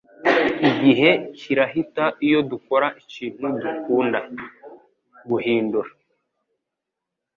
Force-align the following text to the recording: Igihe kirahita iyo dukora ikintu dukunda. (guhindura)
Igihe 0.69 1.09
kirahita 1.37 2.05
iyo 2.25 2.39
dukora 2.51 2.87
ikintu 3.01 3.45
dukunda. 3.61 4.19
(guhindura) 5.27 5.89